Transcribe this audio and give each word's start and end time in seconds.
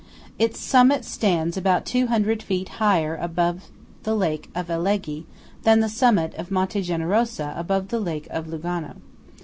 Its 0.39 0.59
summit 0.59 1.05
stands 1.05 1.55
about 1.57 1.85
200 1.85 2.41
feet 2.41 2.69
higher 2.81 3.15
above 3.17 3.69
the 4.01 4.15
lake 4.15 4.49
of 4.55 4.65
Alleghe 4.67 5.25
than 5.61 5.79
the 5.79 5.87
summit 5.87 6.33
of 6.39 6.49
Monte 6.49 6.81
Generosa 6.81 7.53
above 7.55 7.89
the 7.89 7.99
lake 7.99 8.25
of 8.31 8.47
Lugano. 8.47 8.95